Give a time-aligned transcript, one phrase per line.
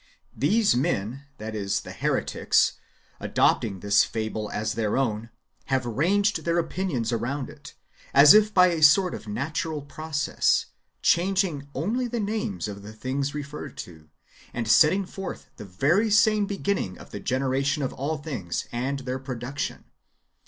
[0.35, 2.73] These men (the heretics),
[3.19, 5.29] adopting this fable as their own,
[5.65, 7.75] have ranged their opinions round it,
[8.11, 10.65] as if by a sort of natural process,
[11.03, 14.09] changing only the names of the things referred to,
[14.55, 19.19] and setting forth the very same beginning of the generation of all things, and their
[19.19, 19.83] production.